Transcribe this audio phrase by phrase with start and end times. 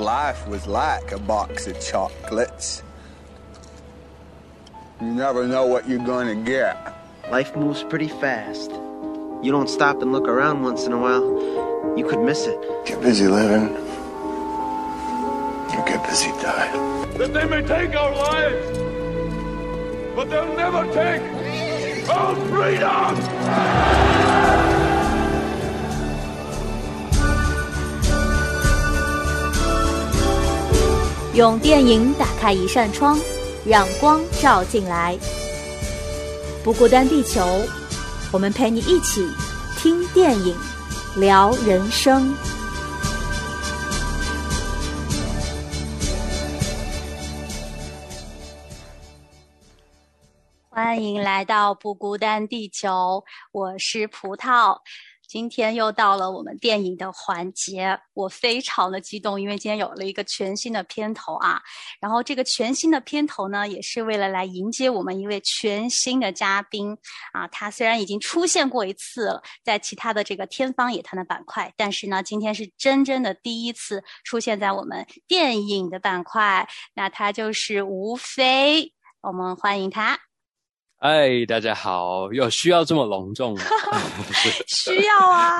[0.00, 2.82] life was like a box of chocolates.
[5.00, 6.76] You never know what you're gonna get.
[7.30, 8.70] Life moves pretty fast.
[9.42, 12.58] You don't stop and look around once in a while, you could miss it.
[12.86, 13.68] Get busy living.
[15.70, 17.08] You get busy dying.
[17.18, 18.78] That they may take our lives,
[20.16, 21.22] but they'll never take
[22.08, 24.59] our freedom!
[31.32, 33.16] 用电影打开一扇窗，
[33.64, 35.16] 让光照进来。
[36.64, 37.40] 不孤单，地球，
[38.32, 39.24] 我们陪你一起
[39.78, 40.56] 听电影，
[41.14, 42.34] 聊人生。
[50.68, 53.22] 欢迎来到不孤单地球，
[53.52, 54.76] 我是葡萄。
[55.30, 61.62] 今天又到了我们电影的环节，我非常的激动，因为今天有了一个全新的片头啊。
[62.00, 66.98] 然后这个全新的片头呢，也是为了来迎接我们一位全新的嘉宾
[67.32, 67.46] 啊。
[67.46, 76.68] 他虽然已经出现过一次了，在其他的这个天方夜谭的板块，但是呢，今天是真正的第一次出现在我们电影的板块。
[76.94, 80.29] 那他就是吴飞，我们欢迎他。
[81.00, 83.62] 哎，大家好，有需要这么隆重吗？
[84.68, 85.58] 需要啊，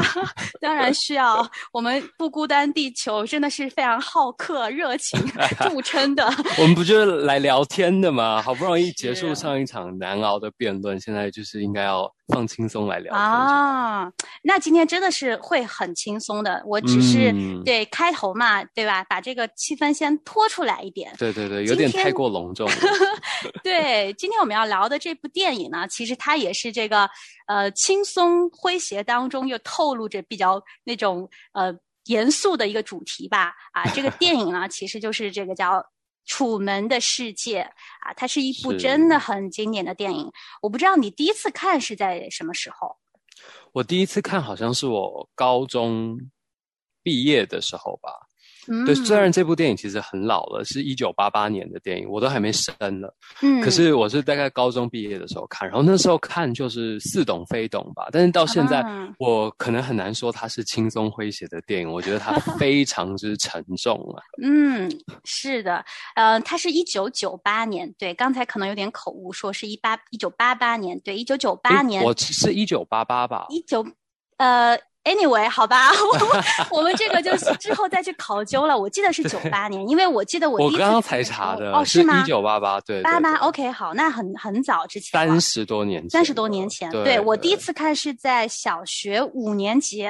[0.60, 1.50] 当然需要。
[1.72, 5.18] 我们不孤单，地球真的是非常好客、热情
[5.60, 6.26] 著称的。
[6.60, 8.42] 我们不就是来聊天的吗？
[8.42, 12.12] 好不容易结束上一场难熬的辩论，现在就是应该要。
[12.30, 14.10] 放轻松来聊啊，
[14.42, 16.62] 那今天真的是会很轻松的。
[16.66, 17.32] 我只是
[17.64, 19.04] 对开头嘛，对吧？
[19.04, 21.12] 把这个气氛先拖出来一点。
[21.18, 22.68] 对对对，有点太过隆重。
[23.62, 27.08] 对，今天我们要聊的这部电影呢，其实它也是这个
[27.46, 31.74] 呃轻松诙谐当中又透露着比较那种呃
[32.06, 33.52] 严肃的一个主题吧。
[33.72, 35.80] 啊，这个电影呢，其实就是这个叫。
[36.24, 37.62] 《楚门的世界》
[38.00, 40.30] 啊，它是一部真的很经典的电影。
[40.62, 42.96] 我不知道你第一次看是在什么时候？
[43.72, 46.18] 我第一次看好像是我高中
[47.02, 48.10] 毕业的时候吧。
[48.86, 53.08] 对，虽然这部电影其实很老了，是一九八八年的电影，我都还没生呢。
[53.42, 58.08] 嗯，可是我是大概高中毕业的时候看，然后那时候看就是似懂非懂吧。
[58.12, 58.84] 但是到现在，
[59.18, 64.22] 我可能很难说它是轻松诙谐的电影，我觉得它非常之沉重啊。
[64.42, 64.88] 嗯，
[65.24, 73.84] 是的，呃，它是一九九八年，对，刚才可能有点口误，说是一八一九八八年，对，一九九八年，我是一九八八吧，一九，
[74.36, 74.78] 呃。
[75.10, 75.90] Anyway，好吧，
[76.70, 78.78] 我们 这个就之后再去考究了。
[78.78, 82.22] 我记得是九八年，因为我记得我我刚刚才查的哦，是吗？
[82.22, 90.08] 一九八八，对，八八，OK，好，那很很早之前，三十多年，三十多年前，对我第一次看是在小学五年级。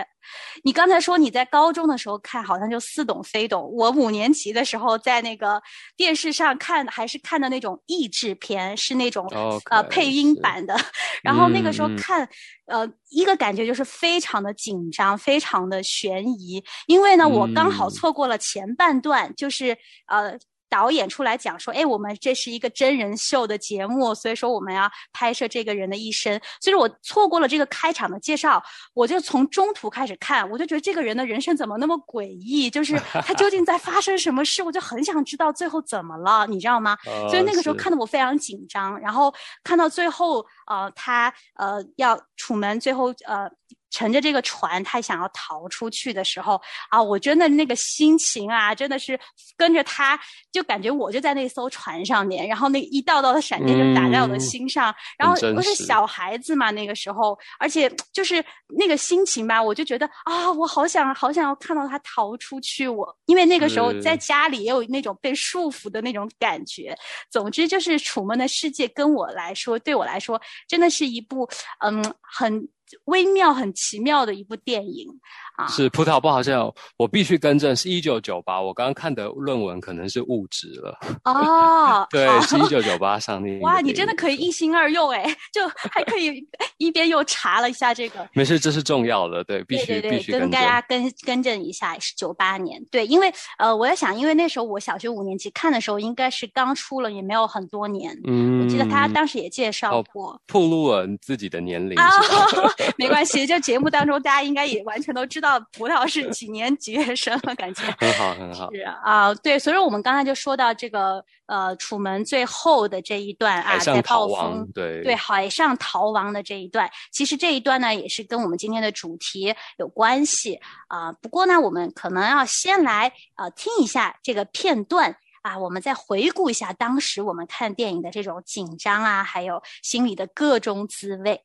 [0.63, 3.71] 你刚才说你在高中的时候看，好像就似懂非懂。
[3.73, 5.61] 我五年级的时候在那个
[5.97, 9.27] 电视上看，还是看的那种译制片，是那种
[9.71, 10.77] 呃配音版的。
[11.23, 12.29] 然后那个时候看，
[12.67, 16.63] 呃，一个感觉就是非常的紧张，非常的悬疑。
[16.87, 19.77] 因为呢，我刚好错过了前半段，就是
[20.07, 20.39] 呃。
[20.71, 26.41] 导演出来讲说：“哎，我们这是一个真人秀的节目，所以说我们要拍摄这个人的一生。
[26.61, 28.63] 所以说我错过了这个开场的介绍，
[28.95, 32.71] 我就从中途开始看，我就觉得这个人的人生怎么那么诡异？
[32.71, 34.63] 就是他究竟在发生什么事？
[34.63, 36.97] 我就很想知道最后怎么了，你知道吗？
[37.29, 38.99] 所以那个时候看得我非常紧张。
[39.01, 43.51] 然后看到最后，呃，他呃要楚门最后呃。”
[43.91, 49.19] 乘着这个船，他想要逃出去的时候啊，我真的那个心情啊，真的是
[49.57, 50.19] 跟着他，
[50.53, 66.97] 就感觉我就在那艘船上面，然后那一道道的闪电就打在我的心上，然后不是小孩子嘛，那个时候，而且就是那个心情吧，我就觉得啊，我好想好想要看到他逃出去，我因为那个时候在家里也有那种被束缚的那种感觉。
[67.31, 71.49] 总之就是《楚门的世界》跟我来说，对我来说，真的是一部
[71.81, 72.69] 嗯很。
[73.05, 75.09] 微妙、很奇妙的一部电影
[75.57, 75.67] 啊！
[75.69, 78.61] 是葡萄不好笑，我必须更正，是一九九八。
[78.61, 82.07] 我刚刚看的论文可能是误植了哦。
[82.11, 83.61] 对，是一九九八上映。
[83.61, 86.47] 哇，你真的可以一心二用哎，就还可以
[86.79, 88.29] 一边又查了一下这个。
[88.35, 92.83] 没事，这是重要的，对，必须必须跟大家更更正一下，是九八年。
[92.91, 98.19] 对，因为呃，我在想，因为那时候我小学五年级看的时候，应该是刚出了，也没有很多年。
[98.27, 101.97] 嗯，我记得他当时也介绍过，暴露了自己的年龄。
[102.97, 108.71] 没关系，就节目当中大家应该也完全都知道葡萄是几年几月生了，感觉很好很好。
[108.73, 121.13] 是啊，对，所以我们刚才就说到这个呃，楚门最后的这一段啊，在暴风对对海上逃亡的这一段，其实这一段呢也是跟我们今天的主题有关系啊。
[121.13, 125.17] 不过呢，我们可能要先来啊听一下这个片段。
[125.43, 131.43] 啊，我们再回顾一下当时我们看电影的这种紧张啊，还有心里的各种滋味。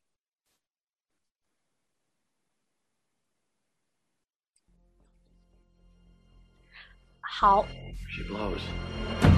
[7.38, 7.66] 好。
[8.08, 9.35] She blows.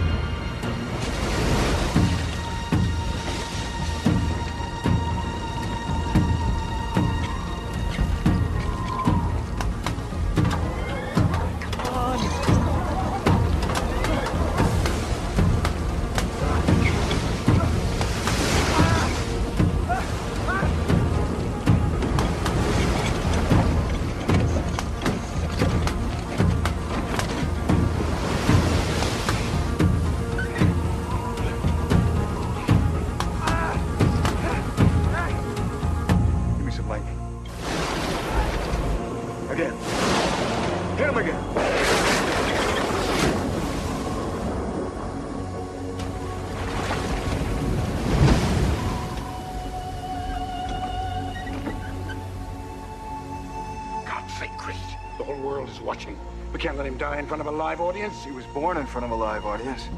[57.27, 58.23] In front of a live audience?
[58.23, 59.89] He was born in front of a live audience.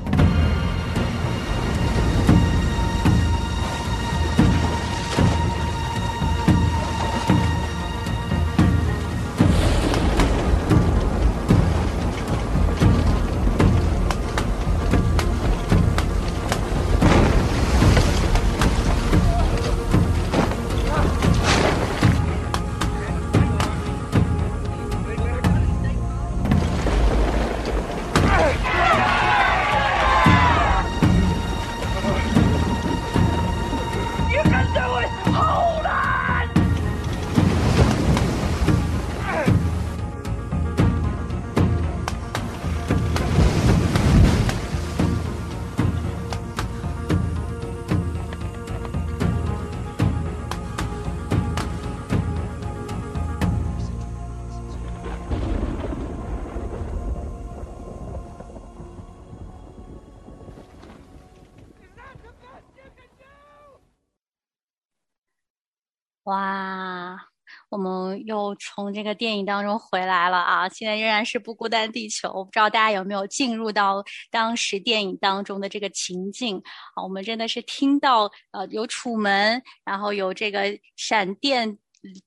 [67.69, 70.67] 我们又从这个电影当中回来了啊！
[70.69, 76.57] 现在仍然是不孤单地球，我不知道大家有没有进入到当时电影当中的这个情境
[76.95, 77.03] 啊？
[77.03, 81.77] 我们真的是听到呃有楚门，然后有这个闪电。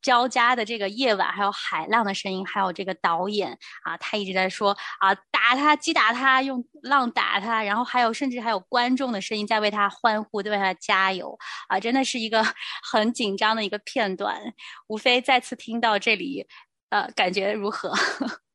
[0.00, 11.38] 交加的这个夜晚，还有海浪的声音，还有这个导演啊，他一直在说啊，打他，击打他，用浪打他，然后还有甚至还有观众的声音在为他欢呼，在为他加油
[11.69, 12.44] 啊，真的是一个
[12.90, 14.38] 很紧张的一个片段。
[14.88, 16.46] 吴非再次听到这里，
[16.90, 17.92] 呃，感觉如何？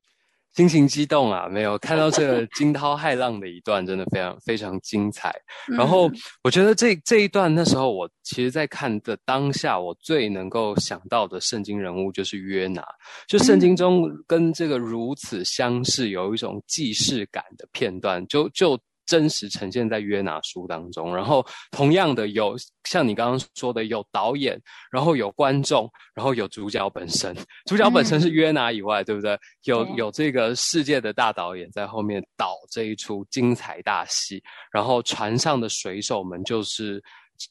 [0.58, 1.46] 心情激动啊！
[1.48, 5.32] 没有看到这个惊涛骇浪的一段，真的非常非常精彩。
[5.68, 6.10] 然后
[6.42, 12.84] 我觉得这这一段那时候我其实，在看的当下，我最能够想到的圣经人物就是约拿。
[13.28, 18.76] 就圣经中跟这个如此相似，有一种既视感的片段，就就。
[19.08, 24.60] 真实呈现在约拿书当中，然后同样的有像你刚刚说的有导演，
[24.90, 27.34] 然后有观众，然后有主角本身。
[27.64, 29.38] 主角本身是约拿以外，对不对？
[29.64, 37.02] 有有这个世界的大导演在后面导这一出精彩大戏，然后船上的水手们就是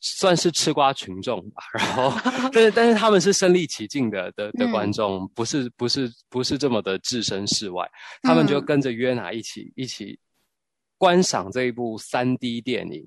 [0.01, 1.63] 算是吃瓜群众吧。
[1.73, 2.13] 然后，
[2.53, 7.83] 但是但是他们是身临其境的的的观众，不是不是不是这么的置身事外，
[8.21, 10.19] 他们就跟着约拿一起一起。
[10.97, 13.03] 观赏这一部三 D 电影，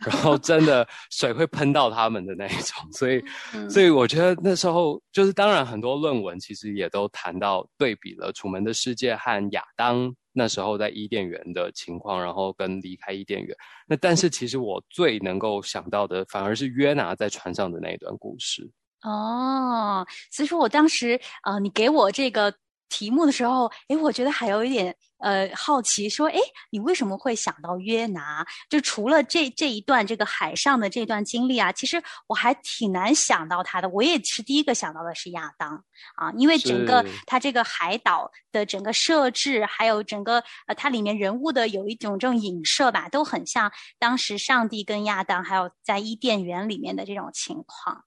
[0.00, 3.22] 然后真的水会喷到他们的那一种，所以，
[3.68, 13.56] 所以我觉得那时候就是，当然很多论文其实也都谈到对比了《楚门的世界》和亚当那时候在伊甸园的情况，然后跟离开伊甸园。
[13.86, 18.70] 那但是其实我最能够想到的，反而是约拿在船上的那一段故事。
[19.02, 22.54] 哦，所以说我当时啊，你给我这个。
[22.88, 26.38] 题目的时候，哎，我觉得还有一点呃好奇，说，哎，
[26.70, 28.46] 你为什么会想到约拿？
[28.68, 33.88] 就除了这这一段这个海上的这段经历啊，其实我还挺难想到他的。
[33.88, 35.82] 我也是第一个想到的是亚当
[36.16, 48.04] 啊，因为整个他这个海岛的整个设置，还有整个呃它里面人物的有一种这种影射吧，都很像当时上帝跟亚当，还有在伊甸园里面的这种情况。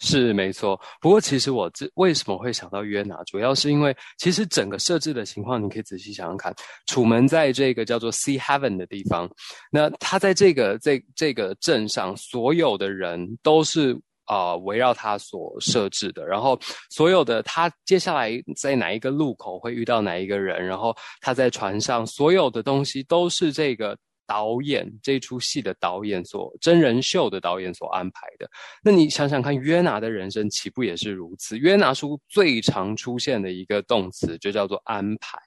[0.00, 6.54] 是没错，不过其实我这为什么会想到约拿，主要是因为其实整个设置的情况，你可以仔细想想看。
[6.86, 9.26] 楚门在这个叫做 Sea Heaven 的地方，
[9.70, 16.58] 那他在这个这这个镇上，所有的人都是啊围绕他所设置的，然后
[16.90, 23.96] 所有的他接下来在哪一个路口会遇到哪一个人，然后他在船上所有的东西都是这个。
[24.26, 28.50] 导演这出戏的导演所真人秀的导演所安排的，
[28.82, 31.56] 那你想想看，约拿的人生岂不也是如此？
[31.56, 35.38] 约拿书最常出现的一个动词就叫做安排。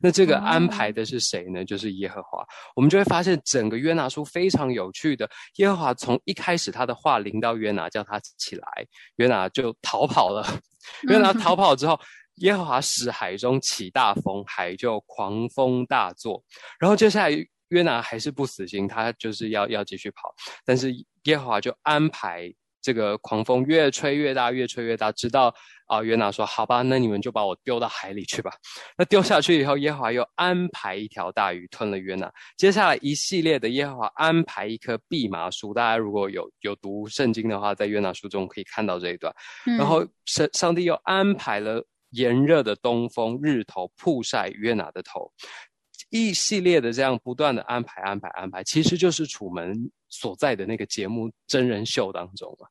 [0.00, 1.64] 那这个安排的是谁呢？
[1.64, 2.44] 就是耶和华。
[2.74, 5.28] 我们就会发现，整个约拿书非常有趣的。
[5.56, 8.66] 耶和华从一开始他的话临到约拿，叫他起来，
[9.16, 10.46] 约拿就逃跑了。
[11.08, 11.98] 约拿 逃跑之后，
[12.36, 16.42] 耶和华使海中起大风，海就狂风大作。
[16.78, 17.46] 然后接下来。
[17.68, 20.92] 约拿还是不死心，他就是要要继续跑，但是
[21.24, 25.52] 耶和华就安排这个狂风越吹越大，越吹越大，直到
[25.88, 28.52] 啊约拿说：“好吧，那你们就把我丢到海里去吧。”
[28.96, 32.32] 那丢下去以后，耶和华又安排一条大鱼吞了约拿。
[32.56, 39.34] 接下来一系列的耶和华安排一棵蓖麻树，大家如果有有读圣经的话，在约拿书中可以看到这一段。
[39.64, 45.32] 然后上上帝又安排了炎热的东风，日头曝晒约拿的头。
[46.10, 52.68] 一系列的这样不断的安排安排安排，其实就是楚门所在的那个节目真人秀当中啊。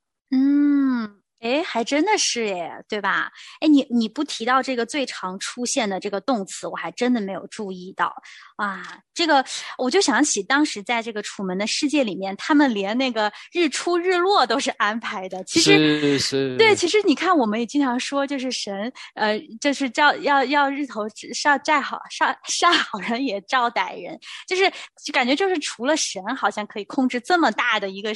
[1.40, 1.56] 嗯。
[1.56, 3.32] 哎，还真的是耶，对吧？
[3.60, 8.16] 哎，你你不提到这个最常出现的这个动词，我还真的没有注意到。
[8.56, 9.44] 啊，这个
[9.78, 15.44] 我就想起当时在这个《楚门的世界》里面，他们连那个日出日落都是安排的。
[15.44, 24.72] 其实是对，其实你看，我们也经常说，就是神，呃，就是照要要日头照晒好上晒好人也照歹人，就是
[25.04, 28.14] 就感觉就是除了神，好像可以控制这么大的一个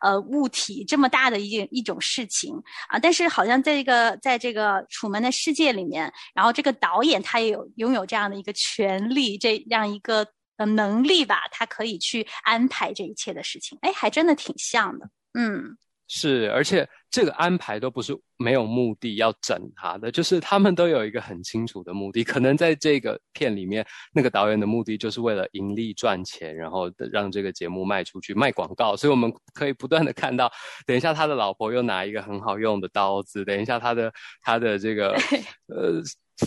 [0.00, 2.54] 呃物体，这么大的一件一种事情。
[2.88, 2.98] 啊！
[2.98, 10.26] 但是好像在这个在这个楚门的世界里面，然后这个导演他也有拥有这样的一个权利，这样一个
[10.56, 13.78] 呃能力吧，他可以去安排这一切的事情。
[13.82, 15.76] 哎，还真的挺像的，嗯。
[16.12, 22.24] 是，而且这个安排都不是没有目的要整他的，就是他们都有一个很清楚的目的。
[22.24, 28.96] 可能在这个片里面，那个导演的目的就是为了盈利赚钱，然后让这个节目卖出去卖广告。
[28.96, 30.50] 所以我们可以不断的看到，
[30.84, 34.12] 等一下他的老婆又拿一个很好用的刀子，等一下他的
[34.42, 35.12] 他的这个
[35.72, 36.02] 呃。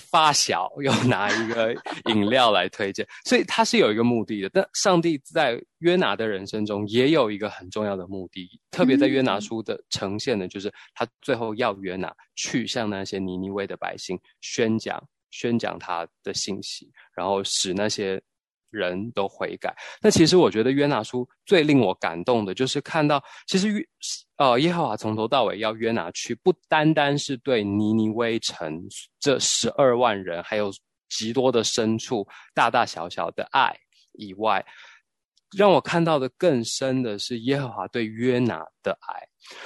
[0.10, 1.74] 发小又拿一个
[2.06, 4.50] 饮料来推荐，所以他是有一个目的的。
[4.50, 18.22] 但上帝在约拿的人生中也有一个很重要的目的，特别在约拿书的呈现的，就是他最后要约拿去向那些尼尼微的百姓宣讲宣讲他的信息，然后使那些。
[18.74, 19.74] 人都悔改。
[20.02, 23.86] 那其实我觉得约拿书最令我感动的，就是看到其实约
[24.38, 28.84] 呃耶和华从头到尾要约拿去，不单单是对尼尼微城
[29.20, 30.72] 这十二万人，还有
[31.10, 33.74] 极多的牲畜，大大小小的爱
[34.14, 34.66] 以外，
[35.56, 39.22] 让我看到的更深的是耶和华对约拿的爱，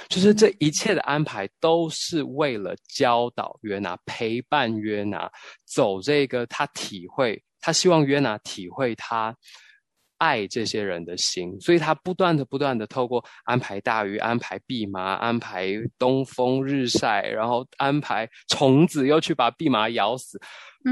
[0.08, 5.30] 就是这一切的安排都是为了教导约拿，陪伴约拿
[5.64, 7.42] 走这个他体会。
[7.68, 9.36] 他希望约拿体会他
[10.16, 20.40] 爱这些人的心，所以他不断的、不断的透过安排大鱼、安排蓖麻、安排东风日晒，然后安排虫子又去把蓖麻咬死，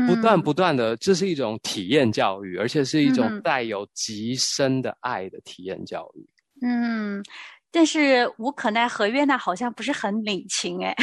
[0.07, 6.29] 不断不断的，这是一种体验教育，而且是一种带有极深的爱的体验教育。
[6.61, 7.25] 嗯。
[7.71, 10.95] 但是无可奈何，约娜好像不是很领情哎。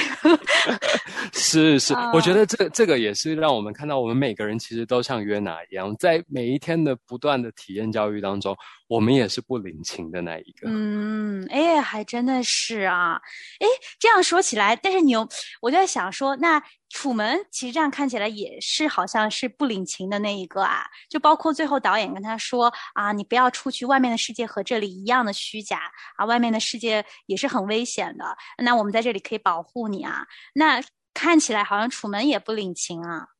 [1.34, 8.56] 是是，我觉得这这个也是让我们看到，我们每个人其实都像约娜一样，在每一天的不断的体验教育当中，
[8.88, 10.68] 我们也是不领情的那一个。
[10.70, 13.20] 嗯，哎，还真的是啊。
[13.60, 13.68] 哎，
[14.00, 15.28] 这样说起来，但是你又，
[15.62, 16.62] 我就在想说，那。
[16.94, 25.80] 楚门其实这样看起来也是好像是不领情的那一个啊，就包括最后导演跟他说啊，你不要出去，外面的世界和这里一样的虚假
[26.18, 28.38] 啊，外面的世界也是很危险的。
[28.60, 30.28] 那我们在这里可以保护你啊。
[30.54, 30.80] 那
[31.16, 33.33] 看起来好像楚门也不领情啊。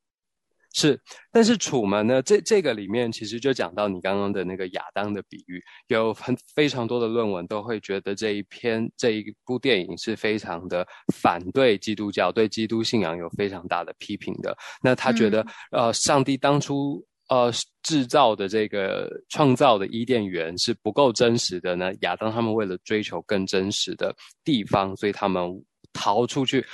[0.76, 1.00] 是，
[1.32, 2.20] 但是楚门呢？
[2.24, 14.58] 这这个里面其实就讲到你刚刚的那个亚当的比喻，有很非常多的论文都会觉得这一篇这一部电影是非常的反对基督教，对基督信仰有非常大的批评的。
[14.82, 17.52] 那他觉得，呃，上帝当初呃
[17.84, 21.94] 制造的这个创造的伊甸园是不够真实的呢。
[22.02, 24.12] 亚当他们为了追求更真实的
[24.44, 25.64] 地方，所以他们。
[25.94, 26.66] 逃出去，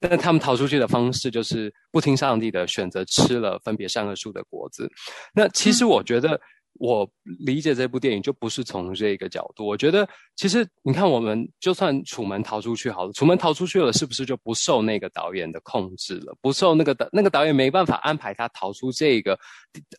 [0.00, 4.90] 但是他们逃出去的方式就是不听上帝的选择，吃了分别善恶树的果子。
[5.34, 6.40] 那其实我觉得
[6.74, 7.08] 我
[7.44, 9.66] 理解这部电影就不是从这个角度。
[9.66, 16.36] 我觉得，其实你看，我们就算楚门逃出去好了，楚门逃出去了，是不是就不受那个导演的控制了？
[16.40, 19.36] 不受那个导那个导演没办法安排他逃出这个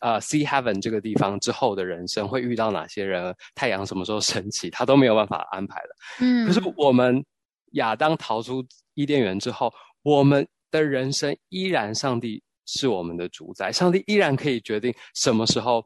[0.00, 3.34] 呃 Sea Heaven 这个地方之后的人生会遇到哪些人？
[3.54, 5.88] 太阳什么时候升起，他都没有办法安排的。
[6.24, 7.22] 嗯，可是我们
[7.70, 9.72] 亚当逃出伊甸园之后，
[10.02, 15.84] 我们的人生依然上帝是我们的主宰，上帝依然可以决定什么时候。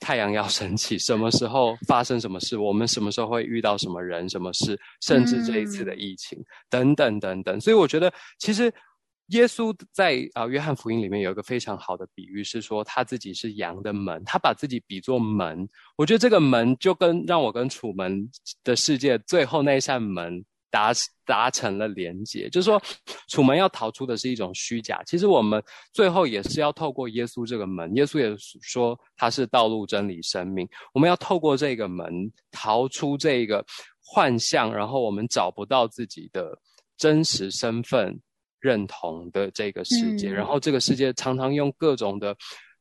[0.00, 2.58] 太阳要升起，什么时候发生什么事？
[2.58, 4.76] 我们什么时候会遇到什么人、什么事？
[5.02, 6.36] 甚至这一次的疫情
[6.68, 7.60] 等等等等。
[7.60, 8.72] 所以我觉得，其实
[9.28, 15.68] 耶稣在啊约翰福音里面有一个非常好的比喻，是说他自己是羊的门，他把自己比作门。
[15.96, 18.30] 我觉得这个门就跟让我跟楚门
[18.64, 20.44] 的世界最后那一扇门。
[20.70, 20.92] 达
[21.24, 22.78] 达成了连结，就是说，
[23.26, 25.02] 楚门要逃出的是一种虚假。
[25.06, 30.68] 其实我们最后也是要透过耶稣这个门，耶稣也说他是道路、真理、生命。
[30.92, 33.64] 我们要透过这个门逃出这个
[33.98, 36.54] 幻象，然后我们找不到自己的
[36.98, 38.20] 真实身份
[38.60, 40.30] 认同的这个世界。
[40.30, 42.36] 然后这个世界常常用各种的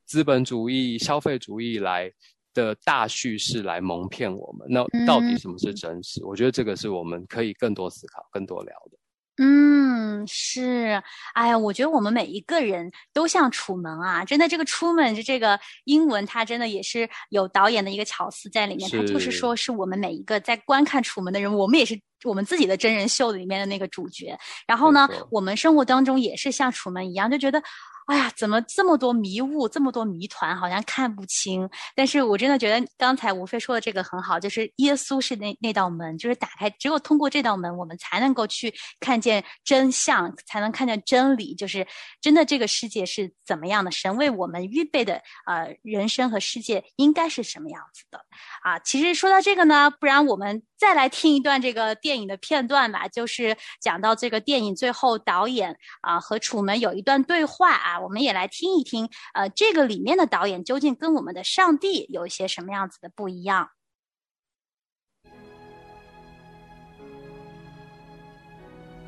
[0.05, 2.11] 资本主义、消费主义来。
[2.53, 6.25] 的大叙事来蒙骗我们，那到底什么是真实？
[6.25, 8.96] 我觉得这个是我们可以更多思考、更多聊的。
[9.39, 11.01] 嗯，是，
[11.33, 24.35] 哎呀，我觉得我们每一个人都像楚门啊，真的，这个出门就这个英文，它真的也是有导演的一个巧思在里面，它就是说是我们每一个在观看楚门的人，我们也是我们自己的真人秀里面的那个主角。
[24.65, 27.61] 然后呢，我们生活当中也是像楚门一样，就觉得。
[28.07, 31.69] 哎呀，怎么这么多迷雾，这么多谜团，好像看不清。
[31.93, 41.85] 但是我真的觉得刚才吴飞说的这个很好，就是耶稣是那那道门，就是打开，只有通过这道门，我们才能够去看见真相，才能看见真理，就是
[42.21, 48.19] 真的这个世界是怎么样的，神为我们预备的呃人生和世界应该是什么样子的
[48.63, 48.79] 啊。
[48.79, 57.96] 其实说到这个呢，不然我们再来听一段这个电影的片段吧，就是讲到这个电影最后导演啊和楚门有一段对话啊。
[58.02, 63.68] 我们也来听一听，呃，这个里面的导演究竟跟我们的上帝有一些什么样子的不一样？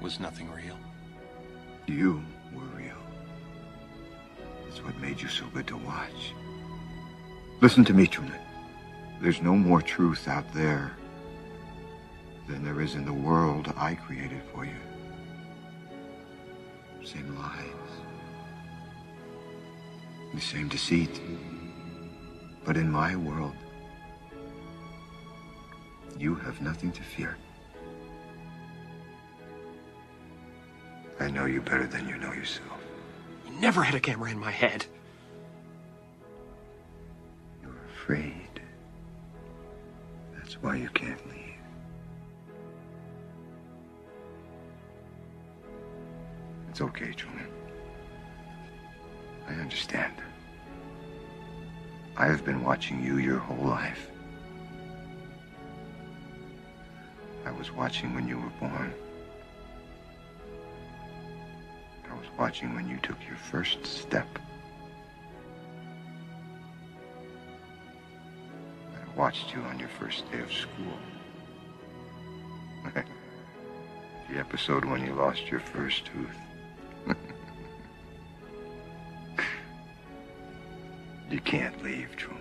[0.03, 0.77] Was nothing real?
[1.87, 2.21] You
[2.53, 2.99] were real.
[4.69, 6.35] That's what made you so good to watch.
[7.63, 8.41] Listen to me, Truman.
[9.23, 10.91] There's no more truth out there
[12.47, 14.79] than there is in the world I created for you.
[17.03, 17.71] Same lies
[20.40, 21.20] the same deceit.
[22.64, 23.56] But in my world,
[26.18, 27.38] you have nothing to fear.
[31.20, 32.80] I know you better than you know yourself.
[33.46, 34.86] You never had a camera in my head.
[37.62, 38.62] You're afraid.
[40.38, 41.60] That's why you can't leave.
[46.70, 47.48] It's okay, Truman.
[49.50, 50.19] I understand.
[52.20, 54.10] I have been watching you your whole life.
[57.46, 58.94] I was watching when you were born.
[62.12, 64.28] I was watching when you took your first step.
[68.94, 71.00] I watched you on your first day of school.
[74.30, 76.36] the episode when you lost your first tooth.
[81.49, 82.41] can't leave, Truman.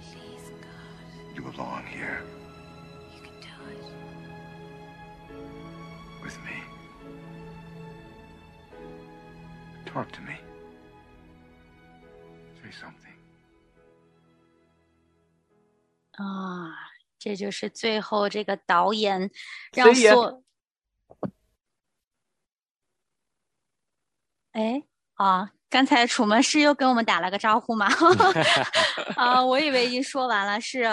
[0.00, 1.34] Please, God.
[1.34, 2.22] You belong here.
[3.14, 3.84] You can do it.
[6.22, 6.62] With me.
[9.86, 10.36] Talk to me.
[12.62, 13.16] Say something.
[16.18, 16.70] 啊，
[17.18, 19.30] 这就是最后这个导演
[19.72, 20.44] 让所，
[24.52, 27.87] 哎啊， 刚才楚门是又跟我们打了个招呼吗？
[29.17, 30.59] 啊，我以为已经说完了。
[30.61, 30.83] 是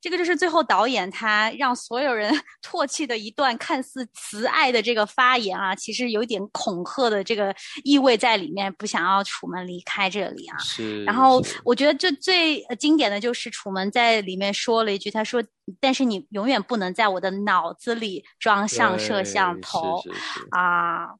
[0.00, 10.58] 这个，就是最后导演他让所有人 唾弃的一段看似慈爱的这个发言啊，其实有一点恐吓的这个意味在里面，不想要楚门离开这里啊。
[10.58, 11.04] 是。
[11.04, 15.42] 然后我觉得这最经典的就是楚门在里面说了一句，他说
[15.80, 20.02] ：“但是你永远不能在我的脑子里装上摄像头
[20.50, 21.10] 啊。”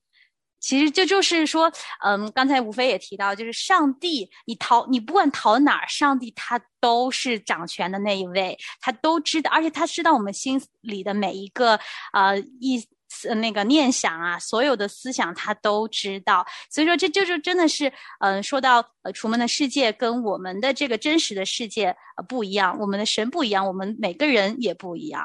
[0.67, 1.71] 其实这就是说，
[2.05, 11.79] 嗯，刚才吴飞也提到，就是上帝，你逃，你不管逃哪儿，上帝他都是掌权的那一位，他都知道，而且他知道我们心里的每一个
[12.13, 16.45] 呃意思那个念想啊，所有的思想他都知道。
[16.69, 25.25] 所以说，这就是真的是，嗯，说到呃，楚门的世界跟我们的这个真实的世界呃不一样，我们的神不一样，我们每个人也不一样。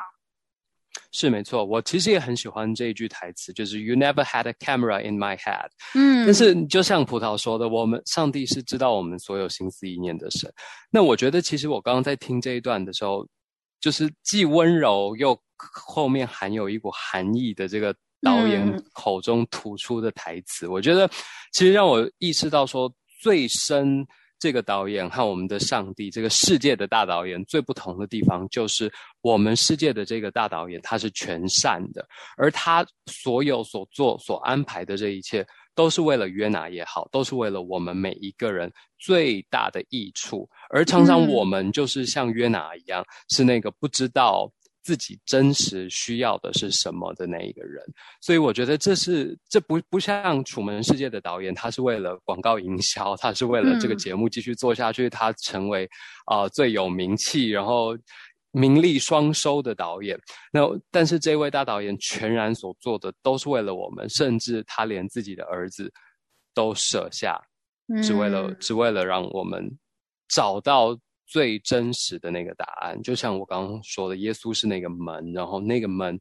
[1.11, 5.67] 是没错，我其实也很喜欢这一句台词，就是 "You never had a camera in my head"。
[5.93, 10.51] 嗯，但是就像葡萄说的，我们上帝是知道我们所有心思意念的神。
[10.89, 13.27] 那我觉得，其实我刚刚在听这一段的时候，
[13.79, 21.09] 就是既温柔又后面含有一股寒意的这个导演口中吐出的台词，我觉得
[21.51, 24.05] 其实让我意识到说最深。
[24.41, 32.03] 这个导演和我们的上帝，这个世界的大导演最不同的地方，就是我们世界的这个大导演他是全善的，
[32.37, 40.49] 而他所有所做所安排的这一切，都是为了约拿也好，都是为了我们每一个人最大的益处。
[40.71, 44.51] 而常常我们就是像约拿一样，是那个不知道。
[44.83, 47.83] 自己真实需要的是什么的那一个人，
[48.19, 55.87] 所以我觉得这是这不不像《楚门世界》的导演，他是为了广告营销，他是为了这个节目继续做下去，他成为
[56.25, 57.95] 啊最有名气，然后
[58.51, 60.19] 名利双收的导演。
[60.51, 65.93] 那但是这位大导演全然所做的都是为了我们，甚至他连自己的儿子
[66.53, 67.39] 都舍下，
[68.01, 69.77] 只为了只为了让我们
[70.27, 70.97] 找到。
[71.31, 76.19] 最真实的那个答案，就像我刚刚说的，耶稣是那个门，然后那个门，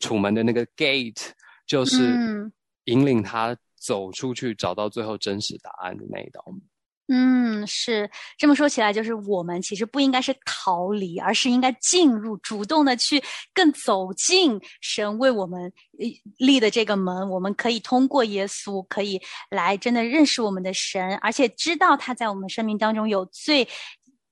[0.00, 1.30] 楚门的那个 gate，
[1.64, 2.50] 就是
[2.86, 6.60] 引领他走出去，找到最后真实答案的那一道门。
[7.10, 13.22] 嗯，是这么说起来，就是我们其实不应该是逃离，而是应该进入，主动的去
[13.54, 15.72] 更走进神为我们
[16.36, 17.30] 立的这个门。
[17.30, 23.68] 我们可以通过耶稣，可以来真的认识我们的神，而且知道他在我们生命当中有最。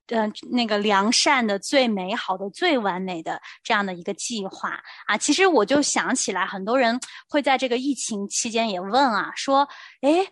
[0.09, 9.69] 嗯，那个良善的、最美好的、最完美的这样的一个计划啊，其实我就想起来，很多人会在这个疫情期间也问啊，说，
[10.03, 10.29] 诶。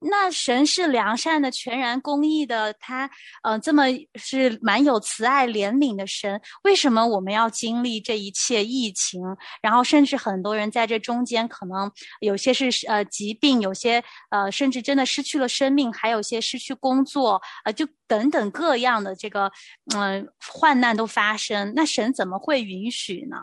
[0.00, 3.10] 那神是良善的、全然公义的，他
[3.42, 3.84] 呃这么
[4.14, 9.20] 是蛮有慈爱怜悯的神，为什么我们要经历这一切疫情？
[9.60, 19.50] 然后甚至很多人在这中间，可能有些是呃疾病，有些呃甚至真的失去了生命，还有些失去工作，呃就等等各样的这个
[19.94, 23.36] 嗯患难都发生，那神怎么会允许呢？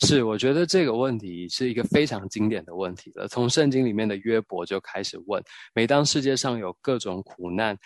[0.00, 3.26] 是，我觉得这个问题是一个非常经典的问题了。
[3.26, 5.42] 从圣经里面的约伯就开始问：
[5.74, 7.76] 每当世界上有各种苦难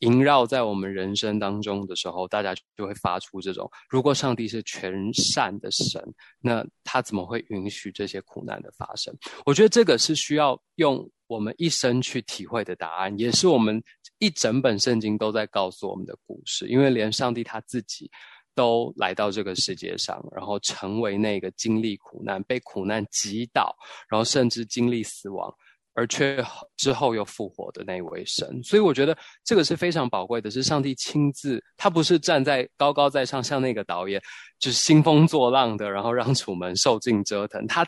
[0.00, 6.02] 萦绕在我们人生当中的时候，大家就会发出这种：如果上帝是全善的神，
[6.40, 9.14] 那他怎么会允许这些苦难的发生？
[9.44, 13.82] 我觉得这个是需要用我们一生去体会的答案，也是我们
[14.18, 16.66] 一整本圣经都在告诉我们的故事。
[16.68, 18.10] 因为连上帝他自己。
[18.56, 23.72] 都来到这个世界上，然后成为那个经历苦难、被苦难击倒，
[24.08, 25.54] 然后甚至经历死亡，
[25.94, 26.44] 而却
[26.76, 28.60] 之后又复活的那位神。
[28.64, 34.20] 所以我觉得这个是非常宝贵的，是上帝亲自，他不是站在高高在上，像那个导演，
[34.58, 37.64] 就是兴风作浪的，然后让楚门受尽折腾。
[37.68, 37.86] 他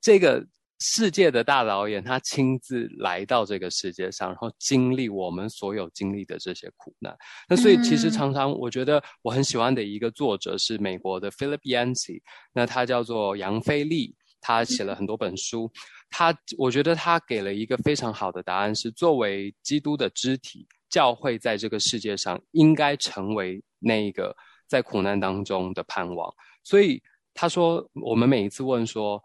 [0.00, 0.44] 这个。
[0.80, 7.16] 世界的大导演，他亲自来到这个世界上，然后经历我们所有经历的这些苦难。
[7.48, 12.20] 那所以，其实常常我觉得我很喜欢的一个作者是美国的 Philip Yancey，
[12.52, 15.68] 那他叫做杨飞利，他写了很多本书。
[16.10, 24.32] 他我觉得他给了一个非常好的答案，是作为基督的肢体，教会在这个世界上应该成为那个
[24.68, 26.32] 在苦难当中的盼望。
[26.62, 27.02] 所以
[27.34, 29.20] 他说，我们每一次问说。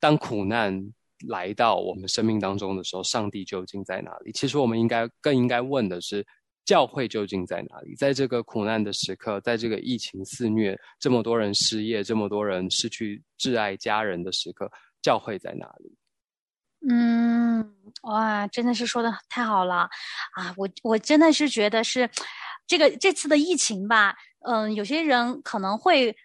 [0.00, 0.92] 当苦难
[1.26, 4.30] 来到我们生命当中的时候，上帝究竟在哪里？
[4.32, 6.24] 其实我们应该更应该问的是，
[6.64, 7.96] 教会究竟在哪里？
[7.96, 14.70] 在这个苦难的时刻，在这个疫情肆虐、这么多人失业、这么多人失去挚爱家人的时刻，
[15.02, 15.92] 教会在哪里？
[16.88, 19.88] 嗯，哇，真的是说的太好了
[20.36, 20.54] 啊！
[20.56, 22.08] 我我真的是觉得是
[22.68, 24.14] 这个这次的疫情吧，
[24.46, 26.16] 嗯，有些人可能会。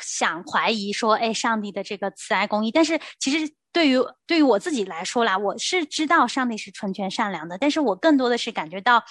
[0.00, 9.02] 想怀疑说，哎，上帝的这个慈爱公义，但是其实对于对于我自己来说啦，我是知道上帝是纯全善良的，但是我更多的是感觉到，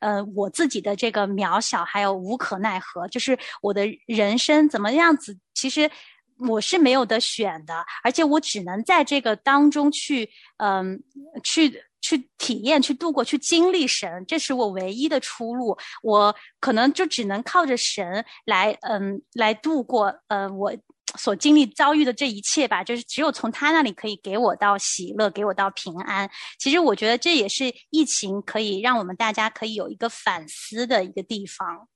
[0.00, 5.90] 呃，我自己的这个渺小还有无可奈何，就是我的人生怎么样子，其实
[6.38, 11.02] 我是没有得选的，而且我只能在这个当中去，嗯，
[11.42, 11.82] 去。
[12.06, 15.76] 去体验、去度过、去经历神，这是我唯一的出路。
[16.04, 20.72] 我可能就只能靠着神来，嗯，来度过，呃，我
[21.18, 22.84] 所经历、遭遇的这一切吧。
[22.84, 26.30] 就是只有从他那里可以给我到喜乐，给我到平安。
[26.60, 31.88] 其实我觉得这也是疫情可以让我们大家可以有一个反思的一个地方。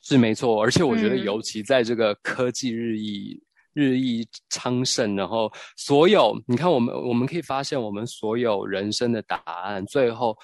[0.00, 3.42] 是没错，而且我觉得尤其在这个科技日益。
[3.76, 10.34] 日益昌盛，然后所有你看，我们我们可以发现，我们所有人生的答案，最后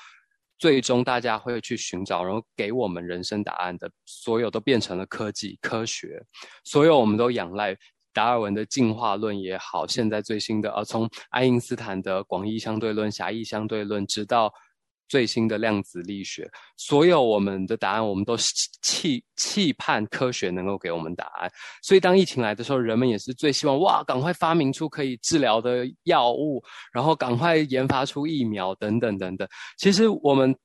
[0.59, 6.23] 最终大家会去寻找，然后给我们人生答案的，所有都变成了科技科学，
[6.62, 7.75] 所有我们都仰赖
[8.12, 14.53] 达尔文的进化论也好，现在最新的呃，从爱因斯坦的广义相对论、狭义相对论，直到。
[15.12, 18.35] 最新的量子力学，所有我们的答案，我们都
[18.81, 21.53] 期期盼科学能够给我们答案。
[21.83, 29.46] 所以当疫情来的时候，人们也是最希望哇，赶快发明出可以治疗的药物，然后赶快研发出疫苗等等等等。
[29.77, 30.57] 其实我们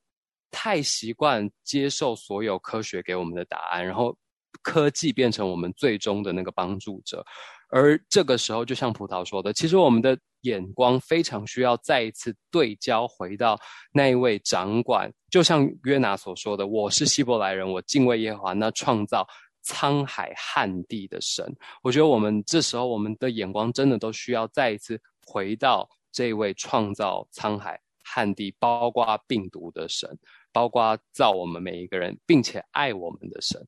[0.50, 4.16] 太习惯接受所有科学给我们的答案，然后
[4.62, 7.24] 科技变成我们最终的那个帮助者。
[7.70, 13.58] 而这个时候，就像葡萄说的，其实我们的眼光非常需要再一次对焦，回到
[13.92, 19.26] 那一位掌管，就像约拿所说的：“我是希伯来人，我敬畏耶和华，那创造
[19.66, 21.44] 沧海旱地的神。”
[21.84, 30.08] 我觉得我们这时候，我们的眼光真的都需要再一次回到这位创造沧海旱地、包括病毒的神，
[30.54, 33.62] 包括造我们每一个人，并且爱我们的神。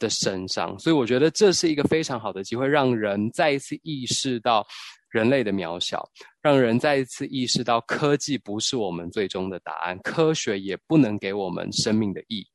[0.00, 4.66] 的身上，所以我觉得这是一个非常好的机会，让人再一次意识到
[5.10, 6.04] 人类的渺小，
[6.42, 12.46] 让人再一次意识到科技不是我们最终的答案，科学也不能给我们生命的意义。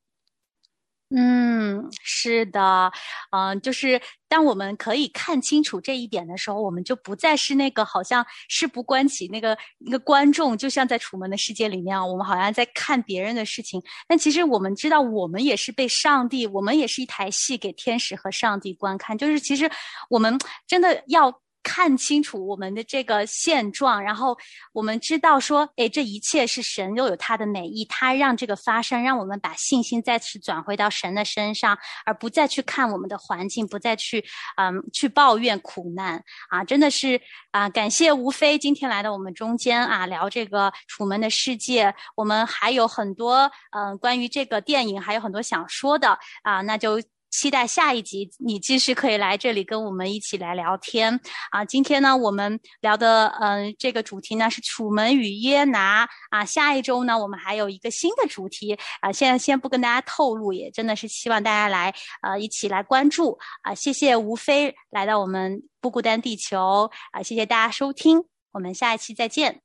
[1.10, 2.92] 嗯，是的，
[3.32, 13.82] 嗯，就是当我们可以看清楚这一点的时候，我们就不再是那个好像事不关己那个一个观众，就像在《楚门的世界》里面，我们好像在看别人的事情。
[14.08, 19.16] 但其实我们知道，我们也是被上帝，我们也是一台戏给天使和上帝观看。
[19.16, 19.70] 就是其实
[20.10, 21.32] 我们真的要。
[21.66, 24.38] 看清楚我们的这个现状，然后
[24.72, 31.76] 我们知道说，哎，这一切是神又有他的美意，他让这个发生，让我们把信心再次转回到神的身上，
[32.06, 34.24] 而不再去看我们的环境，不再去
[34.58, 36.64] 嗯去抱怨苦难啊！
[36.64, 47.02] 真的是啊，感谢吴飞今天来到我们中间啊，聊这个《楚门的世界》，我们还有很多嗯关于这个电影还有很多想说的啊，那就。
[47.36, 51.20] 期待下一集，你继续可以来这里跟我们一起来聊天
[51.52, 51.66] 啊！
[51.66, 56.46] 今天呢，我们聊的嗯，这个主题呢是《楚门与耶拿》啊。
[56.46, 59.12] 下一周呢，我们还有一个新的主题啊。
[59.12, 63.76] 现在先不跟大家透露，也真的是希望大家来呃一起来关注啊。
[63.76, 67.22] 谢谢吴飞来到我们不孤单地球啊！
[67.22, 69.62] 谢谢大家收听，我们下一期再见。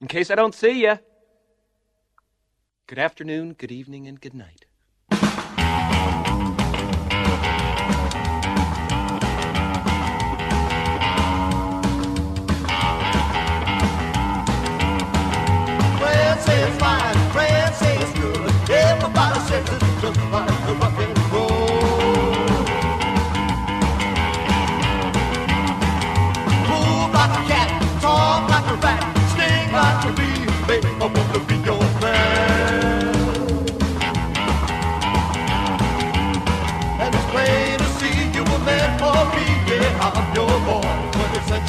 [0.00, 1.09] In case I don't see you.
[2.90, 4.66] Good afternoon, good evening, and good night.
[5.10, 5.22] Friends
[16.44, 18.50] say it's fine, friends say good.
[18.68, 20.59] Everybody says it's just like